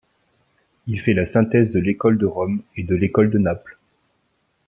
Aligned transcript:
Il 0.87 0.99
fait 0.99 1.13
la 1.13 1.27
synthèse 1.27 1.69
de 1.69 1.77
l'école 1.77 2.17
de 2.17 2.25
Rome 2.25 2.63
et 2.75 2.81
de 2.81 2.95
l'école 2.95 3.29
de 3.29 3.37
Naples. 3.37 3.77